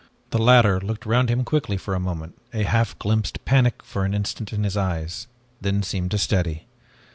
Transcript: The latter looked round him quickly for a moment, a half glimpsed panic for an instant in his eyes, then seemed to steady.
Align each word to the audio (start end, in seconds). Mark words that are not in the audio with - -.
The 0.31 0.39
latter 0.41 0.81
looked 0.81 1.05
round 1.05 1.29
him 1.29 1.43
quickly 1.43 1.77
for 1.77 1.93
a 1.93 1.99
moment, 1.99 2.35
a 2.55 2.63
half 2.63 2.97
glimpsed 2.97 3.45
panic 3.45 3.83
for 3.83 4.03
an 4.03 4.15
instant 4.15 4.51
in 4.51 4.63
his 4.63 4.75
eyes, 4.75 5.27
then 5.61 5.83
seemed 5.83 6.09
to 6.09 6.17
steady. 6.17 6.65